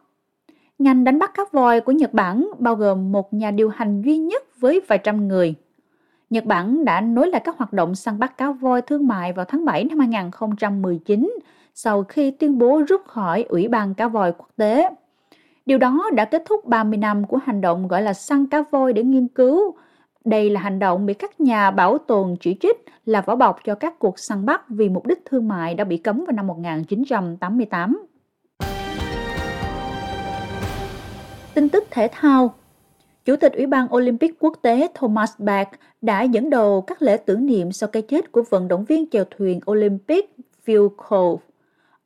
Ngành 0.78 1.04
đánh 1.04 1.18
bắt 1.18 1.34
cá 1.34 1.42
voi 1.52 1.80
của 1.80 1.92
Nhật 1.92 2.12
Bản 2.12 2.50
bao 2.58 2.74
gồm 2.74 3.12
một 3.12 3.34
nhà 3.34 3.50
điều 3.50 3.68
hành 3.68 4.02
duy 4.02 4.18
nhất 4.18 4.42
với 4.60 4.80
vài 4.88 4.98
trăm 4.98 5.28
người. 5.28 5.54
Nhật 6.30 6.44
Bản 6.44 6.84
đã 6.84 7.00
nối 7.00 7.28
lại 7.28 7.42
các 7.44 7.58
hoạt 7.58 7.72
động 7.72 7.94
săn 7.94 8.18
bắt 8.18 8.38
cá 8.38 8.50
voi 8.50 8.82
thương 8.82 9.06
mại 9.06 9.32
vào 9.32 9.44
tháng 9.44 9.64
7 9.64 9.84
năm 9.84 9.98
2019 9.98 11.36
sau 11.74 12.02
khi 12.02 12.30
tuyên 12.30 12.58
bố 12.58 12.82
rút 12.88 13.00
khỏi 13.06 13.42
Ủy 13.42 13.68
ban 13.68 13.94
cá 13.94 14.08
voi 14.08 14.32
quốc 14.32 14.48
tế. 14.56 14.90
Điều 15.66 15.78
đó 15.78 16.10
đã 16.14 16.24
kết 16.24 16.42
thúc 16.46 16.64
30 16.64 16.98
năm 16.98 17.26
của 17.26 17.38
hành 17.44 17.60
động 17.60 17.88
gọi 17.88 18.02
là 18.02 18.12
săn 18.12 18.46
cá 18.46 18.64
voi 18.70 18.92
để 18.92 19.02
nghiên 19.02 19.28
cứu. 19.28 19.74
Đây 20.24 20.50
là 20.50 20.60
hành 20.60 20.78
động 20.78 21.06
bị 21.06 21.14
các 21.14 21.40
nhà 21.40 21.70
bảo 21.70 21.98
tồn 21.98 22.36
chỉ 22.40 22.56
trích 22.60 22.84
là 23.06 23.20
vỏ 23.20 23.36
bọc 23.36 23.58
cho 23.64 23.74
các 23.74 23.98
cuộc 23.98 24.18
săn 24.18 24.46
bắt 24.46 24.64
vì 24.68 24.88
mục 24.88 25.06
đích 25.06 25.18
thương 25.24 25.48
mại 25.48 25.74
đã 25.74 25.84
bị 25.84 25.96
cấm 25.96 26.24
vào 26.24 26.36
năm 26.36 26.46
1988. 26.46 28.06
Tin 31.54 31.68
tức 31.68 31.84
thể 31.90 32.08
thao 32.12 32.54
Chủ 33.24 33.36
tịch 33.36 33.52
Ủy 33.52 33.66
ban 33.66 33.94
Olympic 33.94 34.34
quốc 34.38 34.58
tế 34.62 34.88
Thomas 34.94 35.32
Bach 35.38 35.68
đã 36.02 36.22
dẫn 36.22 36.50
đầu 36.50 36.80
các 36.80 37.02
lễ 37.02 37.16
tưởng 37.16 37.46
niệm 37.46 37.72
sau 37.72 37.88
cái 37.88 38.02
chết 38.02 38.32
của 38.32 38.42
vận 38.50 38.68
động 38.68 38.84
viên 38.84 39.10
chèo 39.10 39.24
thuyền 39.38 39.60
Olympic 39.70 40.36
Phil 40.64 40.82
Cole. 40.96 41.42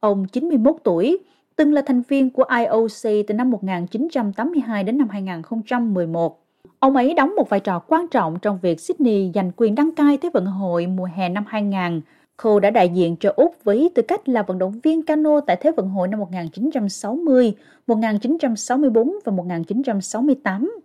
Ông 0.01 0.27
91 0.33 0.77
tuổi, 0.85 1.19
từng 1.57 1.73
là 1.73 1.83
thành 1.87 2.03
viên 2.09 2.31
của 2.31 2.45
IOC 2.59 3.27
từ 3.27 3.35
năm 3.35 3.51
1982 3.51 4.85
đến 4.85 4.99
năm 4.99 5.09
2011. 5.09 6.48
Ông 6.81 6.97
ấy 6.97 7.15
đóng 7.15 7.37
một 7.37 7.49
vai 7.49 7.61
trò 7.61 7.79
quan 7.79 8.09
trọng 8.09 8.39
trong 8.39 8.59
việc 8.63 8.81
Sydney 8.81 9.33
giành 9.35 9.51
quyền 9.57 9.75
đăng 9.75 9.93
cai 9.93 10.19
Thế 10.19 10.31
vận 10.35 10.47
hội 10.47 10.87
mùa 10.87 11.09
hè 11.15 11.29
năm 11.29 11.45
2000. 11.49 12.01
Cô 12.37 12.61
đã 12.61 12.71
đại 12.71 12.89
diện 12.89 13.17
cho 13.17 13.33
Úc 13.37 13.55
với 13.65 13.91
tư 13.95 14.03
cách 14.03 14.29
là 14.29 14.43
vận 14.43 14.59
động 14.59 14.81
viên 14.83 15.03
cano 15.03 15.41
tại 15.41 15.57
Thế 15.61 15.73
vận 15.77 15.89
hội 15.89 16.09
năm 16.09 16.21
1960, 16.21 17.55
1964 17.87 19.15
và 19.25 19.33
1968. 19.33 20.81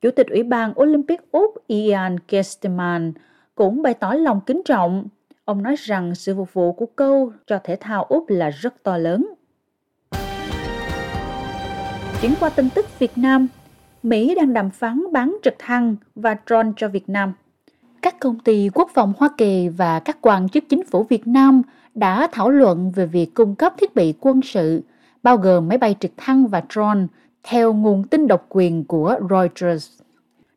Chủ 0.00 0.10
tịch 0.10 0.26
Ủy 0.30 0.42
ban 0.42 0.72
Olympic 0.80 1.32
Úc 1.32 1.54
Ian 1.66 2.18
Kesterman 2.20 3.12
cũng 3.54 3.82
bày 3.82 3.94
tỏ 3.94 4.12
lòng 4.12 4.40
kính 4.46 4.62
trọng. 4.64 5.08
Ông 5.44 5.62
nói 5.62 5.74
rằng 5.78 6.14
sự 6.14 6.34
phục 6.36 6.54
vụ 6.54 6.72
của 6.72 6.86
câu 6.86 7.32
cho 7.46 7.58
thể 7.64 7.76
thao 7.80 8.04
Úc 8.04 8.24
là 8.28 8.50
rất 8.50 8.82
to 8.82 8.96
lớn. 8.98 9.26
Chuyển 12.20 12.32
qua 12.40 12.50
tin 12.50 12.68
tức 12.74 12.98
Việt 12.98 13.18
Nam, 13.18 13.48
Mỹ 14.02 14.34
đang 14.34 14.52
đàm 14.52 14.70
phán 14.70 15.04
bán 15.12 15.36
trực 15.42 15.54
thăng 15.58 15.96
và 16.14 16.36
drone 16.46 16.70
cho 16.76 16.88
Việt 16.88 17.08
Nam. 17.08 17.32
Các 18.02 18.20
công 18.20 18.38
ty 18.38 18.68
quốc 18.74 18.90
phòng 18.94 19.12
Hoa 19.18 19.28
Kỳ 19.36 19.68
và 19.68 20.00
các 20.00 20.18
quan 20.20 20.48
chức 20.48 20.64
chính 20.68 20.84
phủ 20.84 21.02
Việt 21.02 21.26
Nam 21.26 21.62
đã 21.94 22.28
thảo 22.32 22.50
luận 22.50 22.92
về 22.94 23.06
việc 23.06 23.34
cung 23.34 23.54
cấp 23.54 23.74
thiết 23.78 23.94
bị 23.94 24.14
quân 24.20 24.42
sự, 24.42 24.82
bao 25.22 25.36
gồm 25.36 25.68
máy 25.68 25.78
bay 25.78 25.96
trực 26.00 26.10
thăng 26.16 26.46
và 26.46 26.62
drone, 26.70 27.00
theo 27.42 27.72
nguồn 27.72 28.04
tin 28.04 28.26
độc 28.26 28.46
quyền 28.48 28.84
của 28.84 29.16
Reuters. 29.30 30.00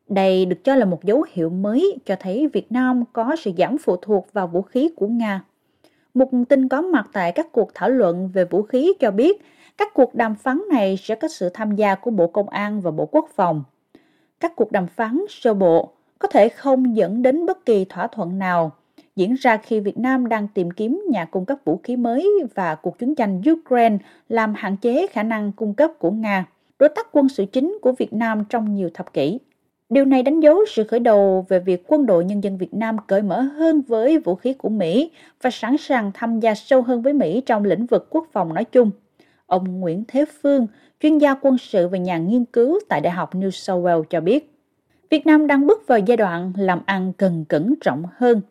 Đây 0.09 0.45
được 0.45 0.63
cho 0.63 0.75
là 0.75 0.85
một 0.85 1.03
dấu 1.03 1.25
hiệu 1.31 1.49
mới 1.49 1.99
cho 2.05 2.15
thấy 2.19 2.47
Việt 2.53 2.71
Nam 2.71 3.03
có 3.13 3.35
sự 3.39 3.51
giảm 3.57 3.77
phụ 3.77 3.95
thuộc 4.01 4.27
vào 4.33 4.47
vũ 4.47 4.61
khí 4.61 4.89
của 4.95 5.07
Nga. 5.07 5.43
Một 6.13 6.29
tin 6.49 6.67
có 6.67 6.81
mặt 6.81 7.09
tại 7.13 7.31
các 7.31 7.51
cuộc 7.51 7.71
thảo 7.73 7.89
luận 7.89 8.29
về 8.33 8.45
vũ 8.45 8.61
khí 8.61 8.93
cho 8.99 9.11
biết 9.11 9.41
các 9.81 9.93
cuộc 9.93 10.15
đàm 10.15 10.35
phán 10.35 10.61
này 10.71 10.97
sẽ 10.97 11.15
có 11.15 11.27
sự 11.27 11.49
tham 11.49 11.75
gia 11.75 11.95
của 11.95 12.11
Bộ 12.11 12.27
Công 12.27 12.49
an 12.49 12.81
và 12.81 12.91
Bộ 12.91 13.05
Quốc 13.05 13.29
phòng. 13.35 13.63
Các 14.39 14.55
cuộc 14.55 14.71
đàm 14.71 14.87
phán 14.87 15.21
sơ 15.29 15.53
bộ 15.53 15.91
có 16.19 16.27
thể 16.27 16.49
không 16.49 16.95
dẫn 16.95 17.21
đến 17.21 17.45
bất 17.45 17.65
kỳ 17.65 17.85
thỏa 17.85 18.07
thuận 18.07 18.39
nào, 18.39 18.71
diễn 19.15 19.33
ra 19.33 19.57
khi 19.57 19.79
Việt 19.79 19.97
Nam 19.97 20.29
đang 20.29 20.47
tìm 20.47 20.71
kiếm 20.71 21.03
nhà 21.09 21.25
cung 21.25 21.45
cấp 21.45 21.57
vũ 21.65 21.79
khí 21.83 21.95
mới 21.95 22.31
và 22.55 22.75
cuộc 22.75 22.99
chiến 22.99 23.15
tranh 23.15 23.41
Ukraine 23.51 23.97
làm 24.29 24.53
hạn 24.57 24.77
chế 24.77 25.07
khả 25.07 25.23
năng 25.23 25.51
cung 25.51 25.73
cấp 25.73 25.91
của 25.99 26.11
Nga, 26.11 26.45
đối 26.79 26.89
tác 26.89 27.07
quân 27.11 27.29
sự 27.29 27.45
chính 27.45 27.77
của 27.81 27.91
Việt 27.91 28.13
Nam 28.13 28.43
trong 28.49 28.75
nhiều 28.75 28.89
thập 28.93 29.13
kỷ. 29.13 29.39
Điều 29.89 30.05
này 30.05 30.23
đánh 30.23 30.39
dấu 30.39 30.65
sự 30.67 30.83
khởi 30.83 30.99
đầu 30.99 31.45
về 31.49 31.59
việc 31.59 31.83
quân 31.87 32.05
đội 32.05 32.25
nhân 32.25 32.43
dân 32.43 32.57
Việt 32.57 32.73
Nam 32.73 32.97
cởi 33.07 33.21
mở 33.21 33.41
hơn 33.41 33.81
với 33.87 34.17
vũ 34.17 34.35
khí 34.35 34.53
của 34.53 34.69
Mỹ 34.69 35.11
và 35.41 35.49
sẵn 35.49 35.77
sàng 35.77 36.11
tham 36.13 36.39
gia 36.39 36.55
sâu 36.55 36.81
hơn 36.81 37.01
với 37.01 37.13
Mỹ 37.13 37.41
trong 37.45 37.63
lĩnh 37.63 37.85
vực 37.85 38.07
quốc 38.09 38.27
phòng 38.31 38.53
nói 38.53 38.65
chung. 38.65 38.91
Ông 39.51 39.79
Nguyễn 39.79 40.03
Thế 40.07 40.25
Phương, 40.41 40.67
chuyên 41.01 41.17
gia 41.17 41.33
quân 41.33 41.57
sự 41.57 41.87
và 41.87 41.97
nhà 41.97 42.17
nghiên 42.17 42.45
cứu 42.45 42.79
tại 42.89 43.01
Đại 43.01 43.13
học 43.13 43.35
New 43.35 43.49
South 43.49 43.85
Wales 43.85 44.03
cho 44.03 44.21
biết, 44.21 44.53
Việt 45.09 45.25
Nam 45.25 45.47
đang 45.47 45.67
bước 45.67 45.87
vào 45.87 45.99
giai 45.99 46.17
đoạn 46.17 46.53
làm 46.57 46.81
ăn 46.85 47.13
cần 47.17 47.45
cẩn 47.49 47.73
trọng 47.81 48.03
hơn. 48.17 48.41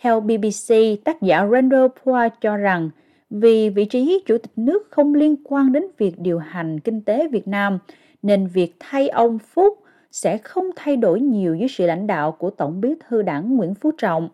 Theo 0.00 0.20
BBC, 0.20 0.74
tác 1.04 1.22
giả 1.22 1.46
Randall 1.52 1.86
Poir 2.04 2.32
cho 2.40 2.56
rằng 2.56 2.90
vì 3.30 3.70
vị 3.70 3.84
trí 3.84 4.22
chủ 4.26 4.38
tịch 4.38 4.52
nước 4.56 4.86
không 4.90 5.14
liên 5.14 5.36
quan 5.44 5.72
đến 5.72 5.84
việc 5.98 6.18
điều 6.18 6.38
hành 6.38 6.80
kinh 6.80 7.00
tế 7.00 7.28
Việt 7.28 7.48
Nam, 7.48 7.78
nên 8.22 8.46
việc 8.46 8.76
thay 8.78 9.08
ông 9.08 9.38
Phúc 9.38 9.78
sẽ 10.12 10.38
không 10.38 10.66
thay 10.76 10.96
đổi 10.96 11.20
nhiều 11.20 11.54
dưới 11.54 11.68
sự 11.68 11.86
lãnh 11.86 12.06
đạo 12.06 12.32
của 12.32 12.50
Tổng 12.50 12.80
bí 12.80 12.94
thư 13.08 13.22
đảng 13.22 13.56
Nguyễn 13.56 13.74
Phú 13.74 13.90
Trọng. 13.98 14.28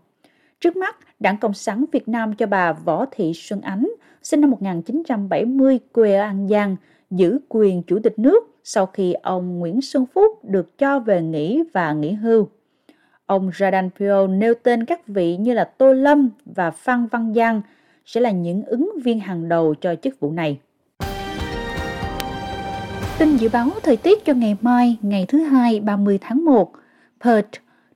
Trước 0.64 0.76
mắt, 0.76 0.96
Đảng 1.20 1.36
Cộng 1.36 1.54
sản 1.54 1.84
Việt 1.92 2.08
Nam 2.08 2.34
cho 2.34 2.46
bà 2.46 2.72
Võ 2.72 3.04
Thị 3.10 3.32
Xuân 3.34 3.60
Ánh, 3.60 3.90
sinh 4.22 4.40
năm 4.40 4.50
1970, 4.50 5.78
quê 5.92 6.14
ở 6.14 6.22
An 6.22 6.48
Giang, 6.48 6.76
giữ 7.10 7.38
quyền 7.48 7.82
chủ 7.82 7.98
tịch 8.02 8.18
nước 8.18 8.44
sau 8.64 8.86
khi 8.86 9.12
ông 9.12 9.58
Nguyễn 9.58 9.80
Xuân 9.80 10.06
Phúc 10.14 10.44
được 10.44 10.78
cho 10.78 11.00
về 11.00 11.22
nghỉ 11.22 11.62
và 11.72 11.92
nghỉ 11.92 12.12
hưu. 12.12 12.48
Ông 13.26 13.50
Radan 13.58 13.90
Pio 13.98 14.26
nêu 14.26 14.54
tên 14.62 14.84
các 14.84 15.06
vị 15.06 15.36
như 15.36 15.54
là 15.54 15.64
Tô 15.64 15.92
Lâm 15.92 16.30
và 16.44 16.70
Phan 16.70 17.06
Văn 17.06 17.34
Giang 17.34 17.62
sẽ 18.06 18.20
là 18.20 18.30
những 18.30 18.62
ứng 18.62 18.92
viên 19.04 19.20
hàng 19.20 19.48
đầu 19.48 19.74
cho 19.74 19.94
chức 19.94 20.20
vụ 20.20 20.32
này. 20.32 20.60
Tin 23.18 23.36
dự 23.36 23.48
báo 23.52 23.70
thời 23.82 23.96
tiết 23.96 24.24
cho 24.24 24.34
ngày 24.34 24.56
mai, 24.60 24.98
ngày 25.02 25.24
thứ 25.28 25.38
hai 25.38 25.80
30 25.80 26.18
tháng 26.20 26.44
1. 26.44 26.72
Perth, 27.24 27.50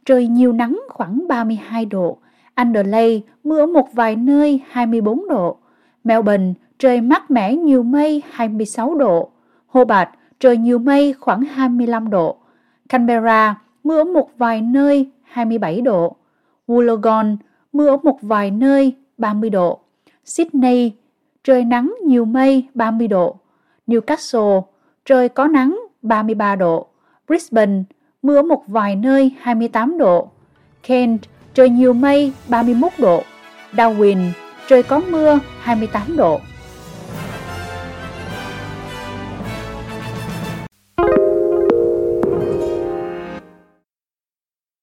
trời 0.04 0.26
nhiều 0.26 0.52
nắng 0.52 0.80
khoảng 0.88 1.28
32 1.28 1.84
độ. 1.84 2.18
Adelaide, 2.58 3.20
mưa 3.44 3.58
ở 3.60 3.66
một 3.66 3.92
vài 3.92 4.16
nơi 4.16 4.60
24 4.70 5.28
độ. 5.28 5.56
Melbourne, 6.04 6.52
trời 6.78 7.00
mát 7.00 7.30
mẻ 7.30 7.54
nhiều 7.54 7.82
mây 7.82 8.22
26 8.30 8.94
độ. 8.94 9.30
Hobart, 9.66 10.08
trời 10.40 10.56
nhiều 10.56 10.78
mây 10.78 11.12
khoảng 11.12 11.42
25 11.42 12.10
độ. 12.10 12.36
Canberra, 12.88 13.60
mưa 13.84 13.98
ở 13.98 14.04
một 14.04 14.30
vài 14.38 14.60
nơi 14.60 15.10
27 15.22 15.80
độ. 15.80 16.16
Wollongong, 16.68 17.36
mưa 17.72 17.88
ở 17.88 17.96
một 17.96 18.18
vài 18.22 18.50
nơi 18.50 18.94
30 19.18 19.50
độ. 19.50 19.78
Sydney, 20.24 20.92
trời 21.44 21.64
nắng 21.64 21.94
nhiều 22.06 22.24
mây 22.24 22.68
30 22.74 23.08
độ. 23.08 23.36
Newcastle, 23.86 24.62
trời 25.04 25.28
có 25.28 25.46
nắng 25.46 25.80
33 26.02 26.56
độ. 26.56 26.86
Brisbane, 27.28 27.82
mưa 28.22 28.42
một 28.42 28.62
vài 28.66 28.96
nơi 28.96 29.32
28 29.40 29.98
độ. 29.98 30.28
Kent, 30.82 31.20
trời 31.58 31.68
nhiều 31.68 31.92
mây 31.92 32.32
31 32.48 32.92
độ. 32.98 33.22
Darwin, 33.72 34.30
trời 34.68 34.82
có 34.82 35.00
mưa 35.10 35.38
28 35.60 36.16
độ. 36.16 36.40